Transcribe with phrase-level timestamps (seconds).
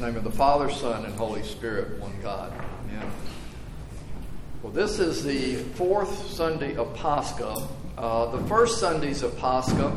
[0.00, 2.50] Name of the Father, Son, and Holy Spirit, one God.
[2.84, 3.10] Amen.
[4.62, 7.68] Well, this is the fourth Sunday of Pascha.
[7.98, 9.94] Uh, the first Sundays of Pascha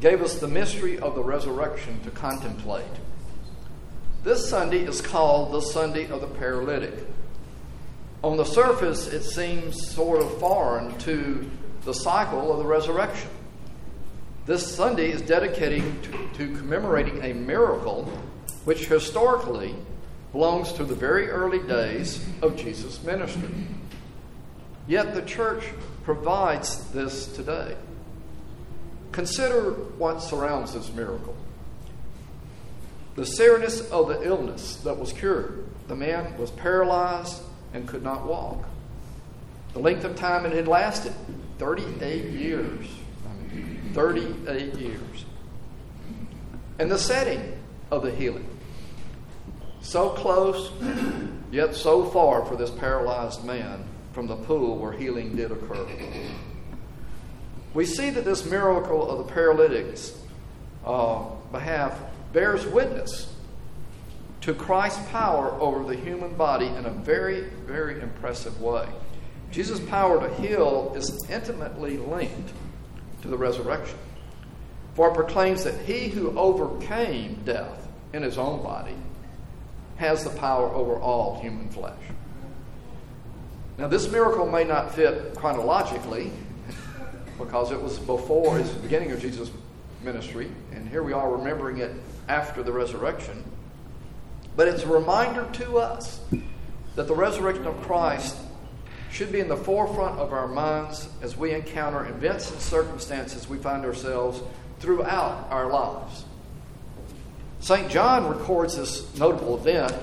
[0.00, 2.84] gave us the mystery of the resurrection to contemplate.
[4.22, 6.94] This Sunday is called the Sunday of the Paralytic.
[8.22, 11.50] On the surface, it seems sort of foreign to
[11.84, 13.30] the cycle of the resurrection.
[14.46, 18.08] This Sunday is dedicated to, to commemorating a miracle
[18.66, 19.72] which historically
[20.32, 23.48] belongs to the very early days of Jesus' ministry.
[24.88, 25.64] Yet the church
[26.02, 27.76] provides this today.
[29.12, 31.36] Consider what surrounds this miracle
[33.14, 35.64] the seriousness of the illness that was cured.
[35.88, 37.40] The man was paralyzed
[37.72, 38.68] and could not walk.
[39.72, 41.14] The length of time it had lasted
[41.58, 42.86] 38 years.
[43.24, 45.24] I mean, 38 years.
[46.78, 47.56] And the setting
[47.90, 48.46] of the healing.
[49.86, 50.72] So close,
[51.52, 55.86] yet so far for this paralyzed man from the pool where healing did occur.
[57.72, 60.12] We see that this miracle of the paralytic's
[60.84, 62.00] uh, behalf
[62.32, 63.32] bears witness
[64.40, 68.88] to Christ's power over the human body in a very, very impressive way.
[69.52, 72.50] Jesus' power to heal is intimately linked
[73.22, 73.98] to the resurrection.
[74.94, 78.96] For it proclaims that he who overcame death in his own body
[79.96, 82.00] has the power over all human flesh.
[83.78, 86.32] Now, this miracle may not fit chronologically
[87.38, 89.50] because it was before his beginning of Jesus'
[90.02, 91.92] ministry, and here we are remembering it
[92.28, 93.44] after the resurrection.
[94.56, 96.20] But it's a reminder to us
[96.94, 98.36] that the resurrection of Christ
[99.10, 103.56] should be in the forefront of our minds as we encounter events and circumstances we
[103.56, 104.42] find ourselves
[104.78, 106.25] throughout our lives.
[107.60, 107.90] St.
[107.90, 109.94] John records this notable event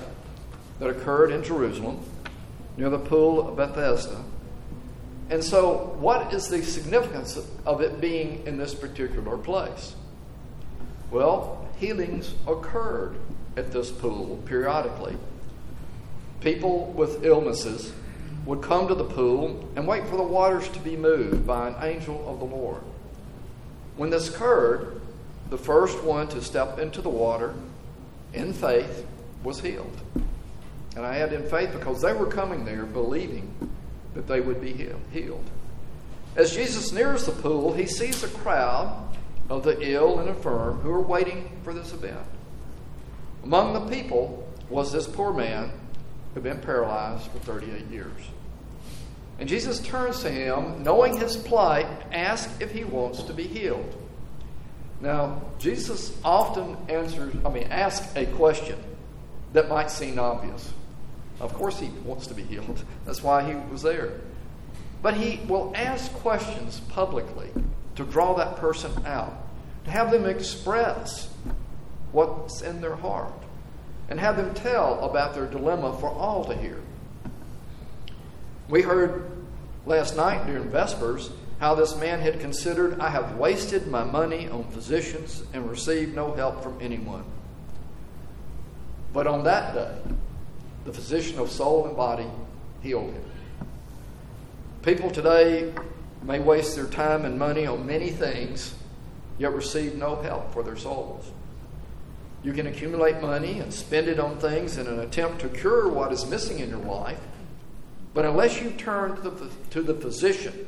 [0.78, 2.00] that occurred in Jerusalem
[2.76, 4.22] near the pool of Bethesda.
[5.30, 9.94] And so, what is the significance of it being in this particular place?
[11.10, 13.16] Well, healings occurred
[13.56, 15.16] at this pool periodically.
[16.40, 17.92] People with illnesses
[18.44, 21.76] would come to the pool and wait for the waters to be moved by an
[21.80, 22.82] angel of the Lord.
[23.96, 25.00] When this occurred,
[25.54, 27.54] the first one to step into the water
[28.32, 29.06] in faith
[29.44, 29.96] was healed.
[30.96, 33.54] And I add in faith because they were coming there believing
[34.14, 34.72] that they would be
[35.12, 35.44] healed.
[36.34, 39.16] As Jesus nears the pool, he sees a crowd
[39.48, 42.26] of the ill and infirm who are waiting for this event.
[43.44, 45.70] Among the people was this poor man
[46.34, 48.22] who had been paralyzed for 38 years.
[49.38, 54.00] And Jesus turns to him, knowing his plight, asks if he wants to be healed.
[55.04, 58.82] Now, Jesus often answers, I mean, asks a question
[59.52, 60.72] that might seem obvious.
[61.40, 62.82] Of course, he wants to be healed.
[63.04, 64.14] That's why he was there.
[65.02, 67.50] But he will ask questions publicly
[67.96, 69.36] to draw that person out,
[69.84, 71.28] to have them express
[72.12, 73.34] what's in their heart,
[74.08, 76.80] and have them tell about their dilemma for all to hear.
[78.70, 79.30] We heard
[79.84, 81.30] last night during Vespers
[81.64, 86.34] how this man had considered, I have wasted my money on physicians and received no
[86.34, 87.24] help from anyone.
[89.14, 89.96] But on that day,
[90.84, 92.26] the physician of soul and body
[92.82, 93.24] healed him.
[94.82, 95.72] People today
[96.22, 98.74] may waste their time and money on many things,
[99.38, 101.30] yet receive no help for their souls.
[102.42, 106.12] You can accumulate money and spend it on things in an attempt to cure what
[106.12, 107.20] is missing in your life,
[108.12, 110.66] but unless you turn to the, to the physician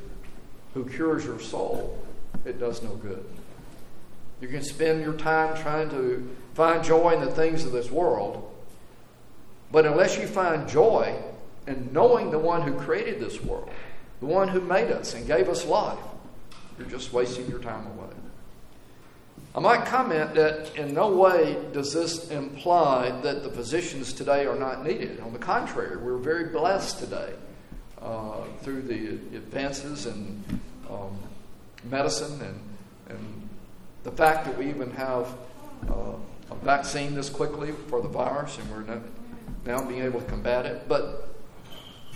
[0.77, 1.99] who cures your soul,
[2.45, 3.25] it does no good.
[4.43, 8.53] You can spend your time trying to find joy in the things of this world,
[9.73, 11.17] but unless you find joy
[11.67, 13.71] in knowing the one who created this world,
[14.21, 15.99] the one who made us and gave us life,
[16.79, 18.13] you're just wasting your time away.
[19.55, 24.59] I might comment that in no way does this imply that the physicians today are
[24.59, 25.21] not needed.
[25.21, 27.33] On the contrary, we're very blessed today
[28.03, 30.45] uh, through the advances in
[30.91, 31.19] um,
[31.85, 32.61] medicine and,
[33.09, 33.49] and
[34.05, 35.35] the fact that we even have
[35.91, 36.13] uh,
[36.51, 39.01] a vaccine this quickly for the virus and we're
[39.65, 40.89] now being able to combat it.
[40.89, 41.35] But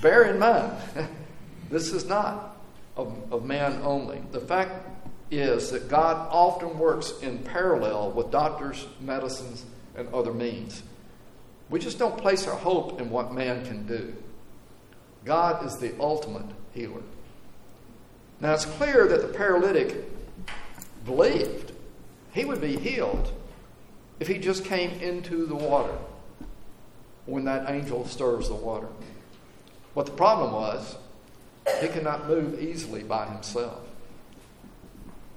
[0.00, 0.72] bear in mind,
[1.70, 2.56] this is not
[2.96, 4.22] of, of man only.
[4.32, 4.88] The fact
[5.31, 9.64] is that God often works in parallel with doctors, medicines,
[9.96, 10.82] and other means.
[11.69, 14.12] We just don't place our hope in what man can do.
[15.25, 17.02] God is the ultimate healer.
[18.40, 20.04] Now it's clear that the paralytic
[21.04, 21.72] believed
[22.32, 23.32] he would be healed,
[24.20, 25.96] if he just came into the water
[27.26, 28.88] when that angel stirs the water.
[29.94, 30.96] But the problem was,
[31.81, 33.81] he could not move easily by himself.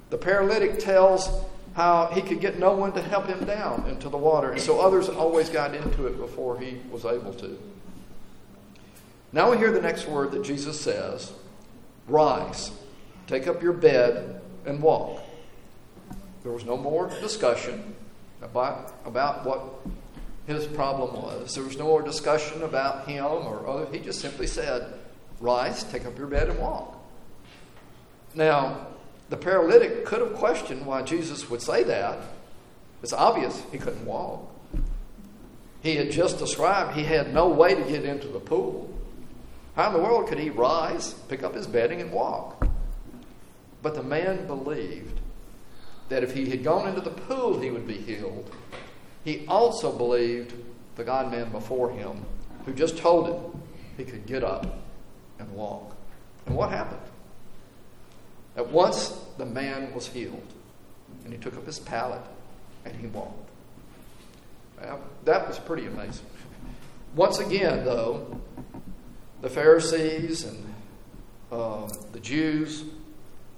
[0.09, 1.29] The paralytic tells
[1.75, 4.79] how he could get no one to help him down into the water, and so
[4.79, 7.57] others always got into it before he was able to.
[9.31, 11.33] Now we hear the next word that Jesus says
[12.07, 12.71] Rise,
[13.27, 15.21] take up your bed, and walk.
[16.43, 17.95] There was no more discussion
[18.41, 19.61] about, about what
[20.47, 21.55] his problem was.
[21.55, 23.87] There was no more discussion about him or other.
[23.91, 24.93] He just simply said,
[25.39, 26.97] Rise, take up your bed, and walk.
[28.35, 28.87] Now,
[29.29, 32.19] the paralytic could have questioned why Jesus would say that.
[33.01, 34.49] It's obvious he couldn't walk.
[35.81, 38.89] He had just described he had no way to get into the pool.
[39.75, 42.62] How in the world could he rise, pick up his bedding, and walk?
[43.83, 45.19] But the man believed
[46.09, 48.50] that if he had gone into the pool, he would be healed.
[49.24, 50.53] He also believed
[50.95, 52.25] the God man before him,
[52.65, 53.62] who just told him
[53.97, 54.80] he could get up
[55.38, 55.95] and walk.
[56.45, 57.01] And what happened?
[58.56, 60.53] At once the man was healed,
[61.24, 62.21] and he took up his pallet
[62.85, 63.50] and he walked.
[65.25, 66.25] That was pretty amazing.
[67.15, 68.39] Once again, though,
[69.41, 70.74] the Pharisees and
[71.51, 72.83] uh, the Jews,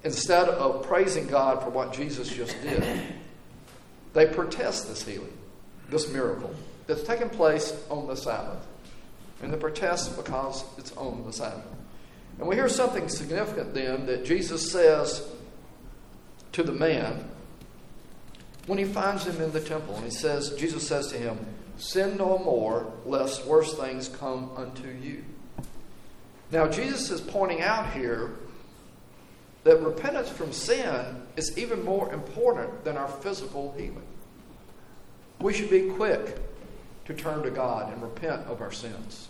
[0.05, 2.83] instead of praising God for what Jesus just did,
[4.13, 5.35] they protest this healing,
[5.89, 6.53] this miracle
[6.87, 8.65] that's taken place on the Sabbath.
[9.41, 11.65] And they protest because it's on the Sabbath.
[12.37, 15.27] And we hear something significant then that Jesus says
[16.51, 17.27] to the man
[18.67, 19.95] when he finds him in the temple.
[19.95, 21.37] And he says, Jesus says to him,
[21.77, 25.25] Sin no more, lest worse things come unto you.
[26.51, 28.31] Now, Jesus is pointing out here
[29.65, 34.07] that repentance from sin is even more important than our physical healing.
[35.41, 36.37] We should be quick
[37.05, 39.27] to turn to God and repent of our sins,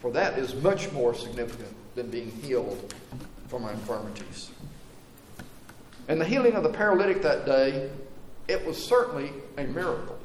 [0.00, 2.94] for that is much more significant than being healed
[3.48, 4.50] from our infirmities.
[6.06, 7.90] And the healing of the paralytic that day,
[8.46, 10.18] it was certainly a miracle.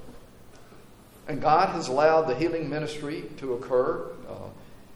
[1.28, 4.08] And God has allowed the healing ministry to occur.
[4.30, 4.50] Uh,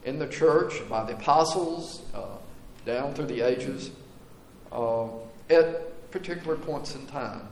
[0.06, 2.36] in the church by the apostles uh,
[2.86, 3.90] down through the ages
[4.72, 5.06] uh,
[5.50, 7.42] at particular points in time.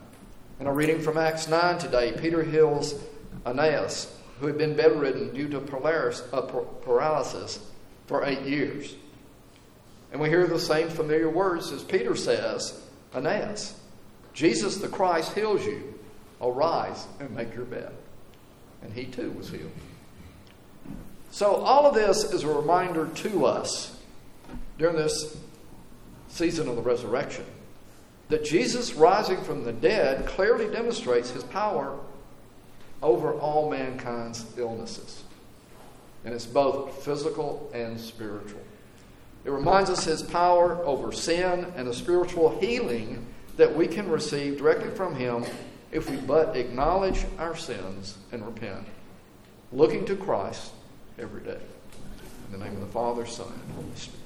[0.59, 2.95] In a reading from Acts 9 today, Peter heals
[3.45, 6.41] Aeneas, who had been bedridden due to uh,
[6.81, 7.59] paralysis
[8.07, 8.95] for eight years.
[10.11, 12.81] And we hear the same familiar words as Peter says
[13.13, 13.77] Aeneas,
[14.33, 15.93] Jesus the Christ heals you.
[16.41, 17.91] Arise and make your bed.
[18.81, 19.71] And he too was healed.
[21.31, 23.97] So, all of this is a reminder to us
[24.77, 25.37] during this
[26.35, 27.45] season of the resurrection
[28.27, 31.97] that Jesus rising from the dead clearly demonstrates his power
[33.01, 35.23] over all mankind's illnesses.
[36.25, 38.59] And it's both physical and spiritual.
[39.45, 43.25] It reminds us his power over sin and the spiritual healing
[43.57, 45.45] that we can receive directly from him
[45.91, 48.85] if we but acknowledge our sins and repent,
[49.71, 50.71] looking to Christ
[51.17, 51.59] every day.
[52.51, 54.19] In the name of the Father, Son, and Holy Spirit.